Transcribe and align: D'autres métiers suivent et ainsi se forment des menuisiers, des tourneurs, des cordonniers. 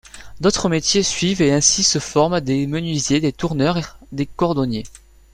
D'autres 0.39 0.67
métiers 0.67 1.03
suivent 1.03 1.43
et 1.43 1.53
ainsi 1.53 1.83
se 1.83 1.99
forment 1.99 2.39
des 2.41 2.65
menuisiers, 2.65 3.19
des 3.19 3.31
tourneurs, 3.31 3.99
des 4.11 4.25
cordonniers. 4.25 4.85